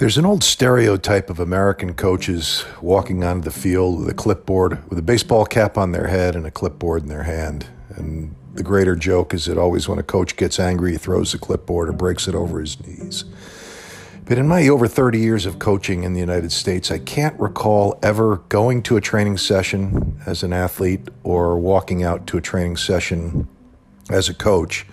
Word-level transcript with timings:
There's 0.00 0.16
an 0.16 0.24
old 0.24 0.42
stereotype 0.42 1.28
of 1.28 1.40
American 1.40 1.92
coaches 1.92 2.64
walking 2.80 3.22
onto 3.22 3.44
the 3.44 3.50
field 3.50 3.98
with 3.98 4.08
a 4.08 4.14
clipboard, 4.14 4.88
with 4.88 4.98
a 4.98 5.02
baseball 5.02 5.44
cap 5.44 5.76
on 5.76 5.92
their 5.92 6.06
head 6.06 6.34
and 6.34 6.46
a 6.46 6.50
clipboard 6.50 7.02
in 7.02 7.10
their 7.10 7.24
hand. 7.24 7.66
And 7.96 8.34
the 8.54 8.62
greater 8.62 8.96
joke 8.96 9.34
is 9.34 9.44
that 9.44 9.58
always 9.58 9.90
when 9.90 9.98
a 9.98 10.02
coach 10.02 10.38
gets 10.38 10.58
angry, 10.58 10.92
he 10.92 10.96
throws 10.96 11.32
the 11.32 11.38
clipboard 11.38 11.90
or 11.90 11.92
breaks 11.92 12.26
it 12.26 12.34
over 12.34 12.60
his 12.60 12.80
knees. 12.80 13.26
But 14.24 14.38
in 14.38 14.48
my 14.48 14.66
over 14.68 14.88
30 14.88 15.18
years 15.18 15.44
of 15.44 15.58
coaching 15.58 16.02
in 16.02 16.14
the 16.14 16.20
United 16.20 16.50
States, 16.50 16.90
I 16.90 16.98
can't 16.98 17.38
recall 17.38 17.98
ever 18.02 18.38
going 18.48 18.82
to 18.84 18.96
a 18.96 19.02
training 19.02 19.36
session 19.36 20.18
as 20.24 20.42
an 20.42 20.54
athlete 20.54 21.10
or 21.24 21.58
walking 21.58 22.02
out 22.02 22.26
to 22.28 22.38
a 22.38 22.40
training 22.40 22.78
session 22.78 23.46
as 24.08 24.30
a 24.30 24.34
coach 24.34 24.86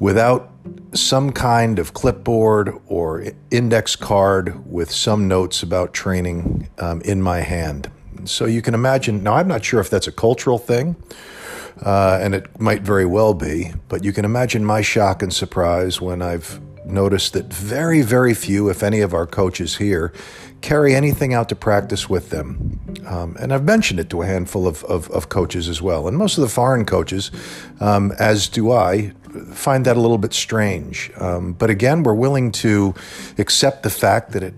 without 0.00 0.51
some 0.94 1.32
kind 1.32 1.78
of 1.78 1.94
clipboard 1.94 2.78
or 2.86 3.24
index 3.50 3.96
card 3.96 4.70
with 4.70 4.90
some 4.90 5.26
notes 5.26 5.62
about 5.62 5.94
training 5.94 6.68
um, 6.78 7.00
in 7.02 7.22
my 7.22 7.40
hand. 7.40 7.90
So 8.24 8.44
you 8.44 8.62
can 8.62 8.74
imagine. 8.74 9.22
Now, 9.22 9.34
I'm 9.34 9.48
not 9.48 9.64
sure 9.64 9.80
if 9.80 9.90
that's 9.90 10.06
a 10.06 10.12
cultural 10.12 10.58
thing, 10.58 10.96
uh, 11.84 12.18
and 12.20 12.34
it 12.34 12.60
might 12.60 12.82
very 12.82 13.06
well 13.06 13.34
be, 13.34 13.72
but 13.88 14.04
you 14.04 14.12
can 14.12 14.24
imagine 14.24 14.64
my 14.64 14.82
shock 14.82 15.22
and 15.22 15.32
surprise 15.32 16.00
when 16.00 16.22
I've 16.22 16.60
noticed 16.84 17.32
that 17.32 17.52
very, 17.52 18.02
very 18.02 18.34
few, 18.34 18.68
if 18.68 18.82
any, 18.82 19.00
of 19.00 19.14
our 19.14 19.26
coaches 19.26 19.76
here 19.76 20.12
carry 20.60 20.94
anything 20.94 21.34
out 21.34 21.48
to 21.48 21.56
practice 21.56 22.08
with 22.08 22.30
them. 22.30 22.80
Um, 23.06 23.36
and 23.40 23.52
I've 23.52 23.64
mentioned 23.64 23.98
it 23.98 24.08
to 24.10 24.22
a 24.22 24.26
handful 24.26 24.66
of, 24.66 24.84
of, 24.84 25.10
of, 25.10 25.28
coaches 25.28 25.68
as 25.68 25.82
well. 25.82 26.06
And 26.06 26.16
most 26.16 26.38
of 26.38 26.42
the 26.42 26.48
foreign 26.48 26.84
coaches, 26.84 27.32
um, 27.80 28.12
as 28.18 28.48
do 28.48 28.70
I, 28.70 29.12
find 29.52 29.84
that 29.86 29.96
a 29.96 30.00
little 30.00 30.18
bit 30.18 30.32
strange. 30.32 31.10
Um, 31.16 31.52
but 31.52 31.70
again, 31.70 32.02
we're 32.02 32.14
willing 32.14 32.52
to 32.52 32.94
accept 33.38 33.82
the 33.82 33.90
fact 33.90 34.32
that 34.32 34.42
it 34.42 34.54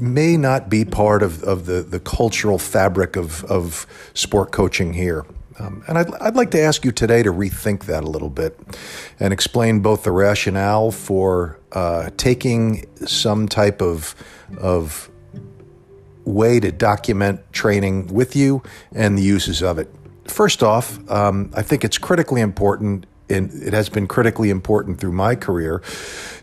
may 0.00 0.36
not 0.36 0.68
be 0.68 0.84
part 0.84 1.22
of, 1.22 1.42
of 1.42 1.66
the, 1.66 1.82
the 1.82 2.00
cultural 2.00 2.58
fabric 2.58 3.16
of, 3.16 3.44
of 3.44 3.86
sport 4.14 4.52
coaching 4.52 4.92
here. 4.92 5.24
Um, 5.58 5.82
and 5.88 5.98
I'd, 5.98 6.14
I'd 6.20 6.36
like 6.36 6.52
to 6.52 6.60
ask 6.60 6.84
you 6.84 6.92
today 6.92 7.22
to 7.22 7.32
rethink 7.32 7.86
that 7.86 8.04
a 8.04 8.06
little 8.06 8.30
bit 8.30 8.58
and 9.18 9.32
explain 9.32 9.80
both 9.80 10.04
the 10.04 10.12
rationale 10.12 10.92
for 10.92 11.58
uh, 11.72 12.10
taking 12.16 12.86
some 13.06 13.48
type 13.48 13.82
of, 13.82 14.14
of 14.58 15.10
way 16.24 16.60
to 16.60 16.70
document 16.70 17.40
training 17.52 18.06
with 18.08 18.36
you 18.36 18.62
and 18.92 19.18
the 19.18 19.22
uses 19.22 19.62
of 19.62 19.78
it. 19.78 19.92
First 20.26 20.62
off, 20.62 20.98
um, 21.10 21.50
I 21.54 21.62
think 21.62 21.84
it's 21.84 21.98
critically 21.98 22.40
important 22.40 23.06
and 23.30 23.52
it 23.62 23.72
has 23.72 23.88
been 23.88 24.06
critically 24.06 24.50
important 24.50 25.00
through 25.00 25.12
my 25.12 25.34
career 25.34 25.82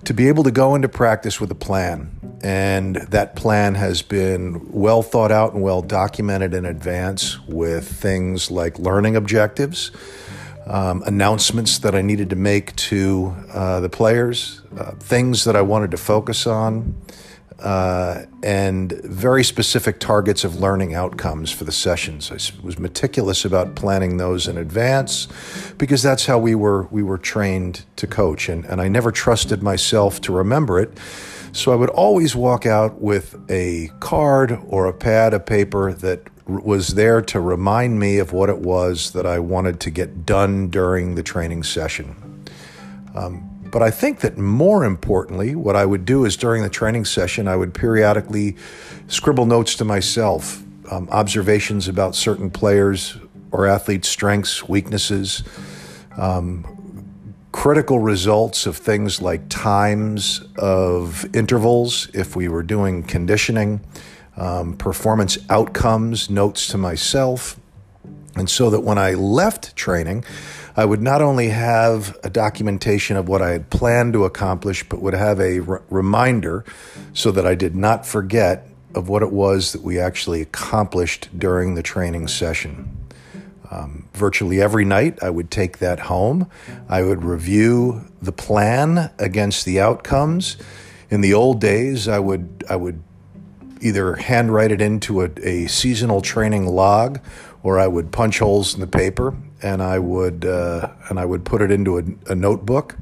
to 0.03 0.13
be 0.13 0.27
able 0.27 0.43
to 0.43 0.51
go 0.51 0.75
into 0.75 0.89
practice 0.89 1.41
with 1.41 1.51
a 1.51 1.55
plan. 1.55 2.11
And 2.43 2.95
that 2.95 3.35
plan 3.35 3.75
has 3.75 4.01
been 4.01 4.71
well 4.71 5.01
thought 5.01 5.31
out 5.31 5.53
and 5.53 5.63
well 5.63 5.81
documented 5.81 6.53
in 6.53 6.65
advance 6.65 7.39
with 7.47 7.87
things 7.87 8.51
like 8.51 8.77
learning 8.77 9.15
objectives, 9.15 9.91
um, 10.67 11.01
announcements 11.05 11.79
that 11.79 11.95
I 11.95 12.01
needed 12.01 12.29
to 12.31 12.35
make 12.35 12.75
to 12.75 13.35
uh, 13.51 13.79
the 13.79 13.89
players, 13.89 14.61
uh, 14.77 14.91
things 14.91 15.43
that 15.45 15.55
I 15.55 15.61
wanted 15.61 15.91
to 15.91 15.97
focus 15.97 16.45
on 16.45 16.95
uh, 17.59 18.23
and 18.43 18.91
very 19.03 19.43
specific 19.43 19.99
targets 19.99 20.43
of 20.43 20.59
learning 20.59 20.93
outcomes 20.93 21.51
for 21.51 21.63
the 21.63 21.71
sessions. 21.71 22.31
I 22.31 22.35
was 22.65 22.77
meticulous 22.77 23.45
about 23.45 23.75
planning 23.75 24.17
those 24.17 24.47
in 24.47 24.57
advance 24.57 25.27
because 25.77 26.03
that's 26.03 26.25
how 26.25 26.37
we 26.37 26.55
were 26.55 26.83
we 26.91 27.01
were 27.01 27.17
trained 27.17 27.85
to 27.95 28.07
coach, 28.07 28.49
and, 28.49 28.65
and 28.65 28.81
I 28.81 28.87
never 28.87 29.11
trusted 29.11 29.63
myself 29.63 30.19
to 30.21 30.33
remember 30.33 30.79
it. 30.79 30.97
So 31.53 31.71
I 31.71 31.75
would 31.75 31.89
always 31.89 32.35
walk 32.35 32.65
out 32.65 33.01
with 33.01 33.39
a 33.49 33.89
card 34.01 34.59
or 34.67 34.87
a 34.87 34.93
pad 34.93 35.33
of 35.33 35.45
paper 35.45 35.93
that 35.93 36.27
was 36.45 36.89
there 36.89 37.21
to 37.21 37.39
remind 37.39 37.99
me 37.99 38.17
of 38.19 38.33
what 38.33 38.49
it 38.49 38.59
was 38.59 39.11
that 39.11 39.25
I 39.25 39.39
wanted 39.39 39.79
to 39.79 39.89
get 39.89 40.25
done 40.25 40.69
during 40.69 41.15
the 41.15 41.23
training 41.23 41.63
session. 41.63 42.43
Um, 43.15 43.54
but 43.75 43.83
I 43.83 43.91
think 43.91 44.21
that 44.21 44.37
more 44.37 44.85
importantly, 44.85 45.53
what 45.53 45.75
I 45.75 45.85
would 45.85 46.05
do 46.05 46.23
is 46.23 46.37
during 46.37 46.63
the 46.63 46.69
training 46.69 47.03
session, 47.03 47.45
I 47.45 47.57
would 47.57 47.73
periodically 47.73 48.55
scribble 49.09 49.45
notes 49.45 49.75
to 49.75 49.83
myself, 49.83 50.63
um, 50.89 51.09
observations 51.11 51.89
about 51.89 52.15
certain 52.15 52.49
players 52.49 53.17
or 53.51 53.67
athletes' 53.67 54.07
strengths, 54.07 54.69
weaknesses, 54.69 55.43
um, 56.15 57.03
critical 57.51 57.99
results 57.99 58.65
of 58.65 58.77
things 58.77 59.21
like 59.21 59.49
times 59.49 60.41
of 60.57 61.25
intervals, 61.35 62.07
if 62.13 62.33
we 62.33 62.47
were 62.47 62.63
doing 62.63 63.03
conditioning, 63.03 63.81
um, 64.37 64.77
performance 64.77 65.37
outcomes, 65.49 66.29
notes 66.29 66.69
to 66.69 66.77
myself. 66.77 67.59
And 68.37 68.49
so 68.49 68.69
that 68.69 68.85
when 68.85 68.97
I 68.97 69.15
left 69.15 69.75
training, 69.75 70.23
I 70.77 70.83
would 70.83 71.01
not 71.01 71.21
only 71.21 71.49
have 71.49 72.17
a 72.23 72.29
documentation 72.29 73.15
of 73.15 73.29
what 73.29 73.41
I 73.41 73.51
had 73.51 73.69
planned 73.69 74.11
to 74.13 74.25
accomplish, 74.25 74.83
but 74.87 75.01
would 75.01 75.13
have 75.13 75.39
a 75.39 75.61
reminder 75.89 76.65
so 77.13 77.31
that 77.31 77.47
I 77.47 77.55
did 77.55 77.75
not 77.75 78.05
forget 78.05 78.67
of 78.93 79.07
what 79.07 79.23
it 79.23 79.31
was 79.31 79.71
that 79.71 79.83
we 79.83 79.99
actually 79.99 80.41
accomplished 80.41 81.29
during 81.37 81.75
the 81.75 81.83
training 81.83 82.27
session. 82.27 82.97
Um, 83.71 84.07
virtually 84.13 84.61
every 84.61 84.85
night, 84.85 85.17
I 85.23 85.29
would 85.29 85.49
take 85.49 85.77
that 85.79 86.01
home. 86.01 86.49
I 86.89 87.03
would 87.03 87.23
review 87.23 88.05
the 88.21 88.31
plan 88.31 89.11
against 89.17 89.65
the 89.65 89.79
outcomes. 89.79 90.57
In 91.09 91.21
the 91.21 91.33
old 91.33 91.61
days, 91.61 92.07
I 92.07 92.19
would 92.19 92.63
I 92.69 92.75
would 92.75 93.01
either 93.81 94.15
handwrite 94.15 94.71
it 94.71 94.81
into 94.81 95.21
a, 95.21 95.29
a 95.41 95.67
seasonal 95.67 96.21
training 96.21 96.67
log, 96.67 97.19
or 97.63 97.79
I 97.79 97.87
would 97.87 98.11
punch 98.11 98.39
holes 98.39 98.73
in 98.73 98.81
the 98.81 98.87
paper 98.87 99.35
and 99.65 99.81
I 99.81 99.97
would 99.99 100.45
uh, 100.45 100.91
and 101.09 101.19
I 101.19 101.25
would 101.25 101.43
put 101.43 101.61
it 101.61 101.71
into 101.71 101.97
a, 101.97 102.03
a 102.27 102.35
notebook. 102.35 102.97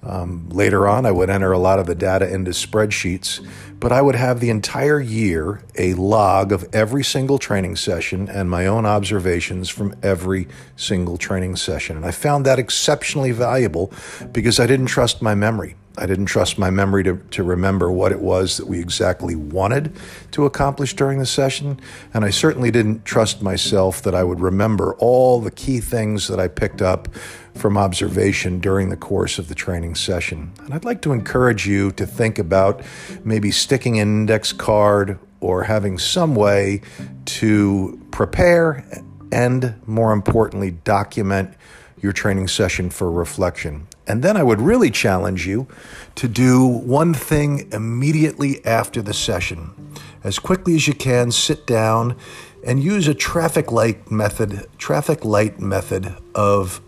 Um, 0.00 0.48
later 0.48 0.86
on, 0.86 1.04
I 1.04 1.10
would 1.10 1.28
enter 1.28 1.50
a 1.50 1.58
lot 1.58 1.80
of 1.80 1.86
the 1.86 1.94
data 1.94 2.32
into 2.32 2.52
spreadsheets, 2.52 3.44
but 3.80 3.90
I 3.90 4.00
would 4.00 4.14
have 4.14 4.38
the 4.38 4.48
entire 4.48 5.00
year 5.00 5.62
a 5.76 5.94
log 5.94 6.52
of 6.52 6.66
every 6.72 7.02
single 7.02 7.38
training 7.38 7.76
session 7.76 8.28
and 8.28 8.48
my 8.48 8.66
own 8.66 8.86
observations 8.86 9.68
from 9.68 9.94
every 10.02 10.46
single 10.76 11.18
training 11.18 11.56
session. 11.56 11.96
And 11.96 12.06
I 12.06 12.12
found 12.12 12.46
that 12.46 12.60
exceptionally 12.60 13.32
valuable 13.32 13.92
because 14.32 14.60
I 14.60 14.66
didn't 14.68 14.86
trust 14.86 15.20
my 15.20 15.34
memory. 15.34 15.74
I 15.98 16.06
didn't 16.06 16.26
trust 16.26 16.58
my 16.58 16.70
memory 16.70 17.02
to, 17.04 17.16
to 17.16 17.42
remember 17.42 17.90
what 17.90 18.12
it 18.12 18.20
was 18.20 18.56
that 18.56 18.66
we 18.66 18.80
exactly 18.80 19.34
wanted 19.34 19.96
to 20.32 20.46
accomplish 20.46 20.94
during 20.94 21.18
the 21.18 21.26
session. 21.26 21.80
And 22.14 22.24
I 22.24 22.30
certainly 22.30 22.70
didn't 22.70 23.04
trust 23.04 23.42
myself 23.42 24.02
that 24.02 24.14
I 24.14 24.22
would 24.22 24.40
remember 24.40 24.94
all 24.96 25.40
the 25.40 25.50
key 25.50 25.80
things 25.80 26.28
that 26.28 26.38
I 26.38 26.48
picked 26.48 26.80
up 26.80 27.08
from 27.54 27.76
observation 27.76 28.60
during 28.60 28.88
the 28.88 28.96
course 28.96 29.38
of 29.38 29.48
the 29.48 29.54
training 29.54 29.96
session. 29.96 30.52
And 30.64 30.72
I'd 30.72 30.84
like 30.84 31.02
to 31.02 31.12
encourage 31.12 31.66
you 31.66 31.90
to 31.92 32.06
think 32.06 32.38
about 32.38 32.82
maybe 33.24 33.50
sticking 33.50 33.98
an 33.98 34.08
index 34.08 34.52
card 34.52 35.18
or 35.40 35.64
having 35.64 35.98
some 35.98 36.34
way 36.34 36.82
to 37.24 38.00
prepare 38.10 38.84
and, 39.30 39.74
more 39.86 40.12
importantly, 40.12 40.70
document 40.70 41.54
your 42.00 42.12
training 42.12 42.48
session 42.48 42.90
for 42.90 43.10
reflection. 43.10 43.86
And 44.08 44.22
then 44.22 44.38
I 44.38 44.42
would 44.42 44.60
really 44.60 44.90
challenge 44.90 45.46
you 45.46 45.68
to 46.14 46.26
do 46.26 46.66
one 46.66 47.12
thing 47.12 47.68
immediately 47.72 48.64
after 48.64 49.02
the 49.02 49.12
session. 49.12 49.92
As 50.24 50.38
quickly 50.38 50.74
as 50.74 50.88
you 50.88 50.94
can, 50.94 51.30
sit 51.30 51.66
down 51.66 52.16
and 52.64 52.82
use 52.82 53.06
a 53.06 53.14
traffic 53.14 53.70
light 53.70 54.10
method, 54.10 54.66
traffic 54.78 55.24
light 55.26 55.60
method 55.60 56.16
of 56.34 56.80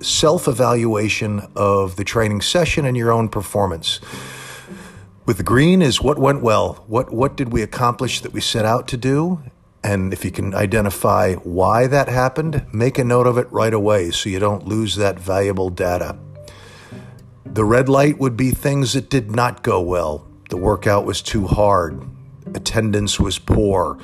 self-evaluation 0.00 1.48
of 1.56 1.96
the 1.96 2.04
training 2.04 2.40
session 2.40 2.84
and 2.86 2.96
your 2.96 3.10
own 3.10 3.28
performance. 3.28 4.00
With 5.26 5.44
green 5.44 5.82
is 5.82 6.00
what 6.00 6.18
went 6.18 6.42
well. 6.42 6.84
What 6.86 7.12
what 7.12 7.36
did 7.36 7.52
we 7.52 7.60
accomplish 7.60 8.20
that 8.20 8.32
we 8.32 8.40
set 8.40 8.64
out 8.64 8.88
to 8.88 8.96
do? 8.96 9.42
And 9.84 10.12
if 10.12 10.24
you 10.24 10.30
can 10.30 10.54
identify 10.54 11.34
why 11.34 11.86
that 11.88 12.08
happened, 12.08 12.64
make 12.72 12.98
a 12.98 13.04
note 13.04 13.26
of 13.26 13.36
it 13.36 13.50
right 13.50 13.74
away 13.74 14.10
so 14.10 14.28
you 14.28 14.38
don't 14.38 14.66
lose 14.66 14.96
that 14.96 15.18
valuable 15.18 15.70
data. 15.70 16.16
The 17.44 17.64
red 17.64 17.88
light 17.88 18.18
would 18.18 18.36
be 18.36 18.50
things 18.50 18.92
that 18.92 19.10
did 19.10 19.30
not 19.30 19.62
go 19.62 19.80
well. 19.80 20.26
The 20.50 20.56
workout 20.56 21.04
was 21.04 21.22
too 21.22 21.46
hard. 21.46 22.02
Attendance 22.54 23.20
was 23.20 23.38
poor. 23.38 23.98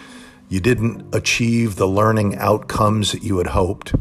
You 0.49 0.61
didn't 0.61 1.15
achieve 1.15 1.77
the 1.77 1.89
learning 1.89 2.37
outcomes 2.37 3.13
that 3.13 3.23
you 3.23 3.39
had 3.39 3.49
hoped. 3.49 3.95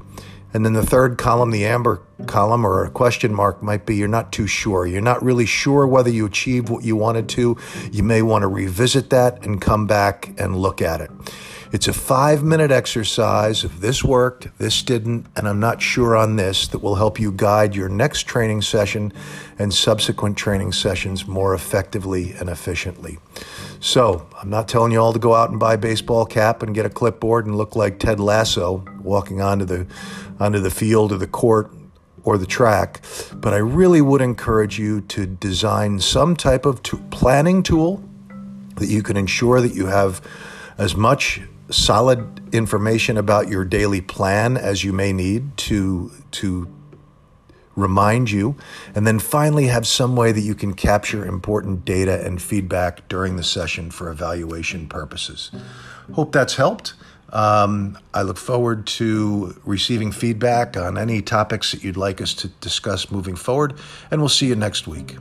And 0.54 0.64
then 0.64 0.74
the 0.74 0.86
third 0.86 1.18
column, 1.18 1.50
the 1.50 1.66
amber 1.66 2.04
column 2.28 2.66
or 2.66 2.84
a 2.84 2.92
question 2.92 3.34
mark, 3.34 3.64
might 3.64 3.86
be 3.86 3.96
you're 3.96 4.08
not 4.08 4.32
too 4.32 4.46
sure. 4.46 4.86
You're 4.86 5.02
not 5.02 5.24
really 5.24 5.48
sure 5.48 5.88
whether 5.88 6.12
you 6.12 6.26
achieved 6.26 6.70
what 6.70 6.84
you 6.84 6.96
wanted 6.96 7.28
to. 7.30 7.58
You 7.92 8.04
may 8.04 8.22
want 8.22 8.44
to 8.44 8.48
revisit 8.48 9.10
that 9.10 9.44
and 9.46 9.60
come 9.60 9.88
back 9.88 10.32
and 10.38 10.56
look 10.56 10.82
at 10.82 11.02
it. 11.02 11.10
It's 11.74 11.88
a 11.88 11.94
five 11.94 12.44
minute 12.44 12.70
exercise. 12.70 13.64
If 13.64 13.80
this 13.80 14.04
worked, 14.04 14.60
this 14.60 14.84
didn't, 14.84 15.26
and 15.36 15.48
I'm 15.48 15.60
not 15.60 15.82
sure 15.82 16.16
on 16.16 16.36
this, 16.36 16.68
that 16.68 16.84
will 16.84 16.94
help 16.94 17.20
you 17.20 17.32
guide 17.32 17.76
your 17.76 17.90
next 17.90 18.28
training 18.28 18.62
session 18.62 19.12
and 19.58 19.74
subsequent 19.74 20.38
training 20.38 20.74
sessions 20.74 21.28
more 21.28 21.56
effectively 21.56 22.34
and 22.34 22.48
efficiently. 22.48 23.18
So, 23.80 24.28
I'm 24.40 24.52
not 24.52 24.68
telling 24.68 24.92
you 24.92 25.00
all 25.00 25.14
to 25.14 25.20
go 25.20 25.34
out 25.34 25.50
and 25.50 25.60
buy 25.60 25.74
a 25.74 25.78
baseball 25.80 26.28
cap 26.28 26.62
and 26.62 26.76
get 26.76 26.86
a 26.86 26.92
clipboard 26.92 27.48
and 27.48 27.56
look 27.56 27.76
like 27.76 27.98
Ted 27.98 28.20
Lasso 28.20 28.86
walking 29.02 29.42
onto 29.42 29.66
the 29.66 29.88
onto 30.40 30.60
the 30.60 30.70
field 30.70 31.12
or 31.12 31.18
the 31.18 31.26
court 31.26 31.72
or 32.24 32.38
the 32.38 32.46
track, 32.46 33.04
but 33.34 33.52
I 33.52 33.58
really 33.58 34.00
would 34.00 34.22
encourage 34.22 34.78
you 34.78 35.02
to 35.02 35.26
design 35.26 36.00
some 36.00 36.36
type 36.36 36.68
of 36.68 36.84
planning 37.10 37.64
tool 37.64 38.08
that 38.76 38.90
you 38.90 39.02
can 39.02 39.18
ensure 39.18 39.60
that 39.60 39.74
you 39.74 39.88
have 39.88 40.22
as 40.78 40.96
much 40.96 41.42
solid 41.70 42.54
information 42.54 43.18
about 43.18 43.48
your 43.48 43.66
daily 43.66 44.02
plan 44.02 44.58
as 44.58 44.84
you 44.84 44.94
may 44.94 45.14
need 45.14 45.56
to 45.58 46.12
to 46.32 46.68
remind 47.76 48.30
you 48.30 48.56
and 48.94 49.08
then 49.08 49.18
finally 49.18 49.66
have 49.68 49.88
some 49.88 50.16
way 50.16 50.32
that 50.32 50.42
you 50.42 50.54
can 50.54 50.74
capture 50.74 51.26
important 51.26 51.84
data 51.86 52.24
and 52.24 52.42
feedback 52.42 53.08
during 53.08 53.36
the 53.36 53.44
session 53.44 53.90
for 53.90 54.10
evaluation 54.10 54.88
purposes. 54.88 55.50
Hope 56.14 56.32
that's 56.32 56.56
helped. 56.56 56.94
Um, 57.32 57.98
I 58.14 58.22
look 58.22 58.38
forward 58.38 58.86
to 58.88 59.60
receiving 59.66 60.12
feedback 60.12 60.78
on 60.78 61.00
any 61.00 61.22
topics 61.24 61.72
that 61.72 61.84
you'd 61.84 61.98
like 61.98 62.22
us 62.22 62.36
to 62.36 62.48
discuss 62.48 63.10
moving 63.10 63.36
forward, 63.36 63.74
and 64.12 64.22
we'll 64.22 64.30
see 64.30 64.46
you 64.46 64.56
next 64.56 64.88
week. 64.88 65.18